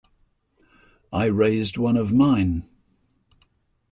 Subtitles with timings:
[1.13, 2.67] I raised one of mine.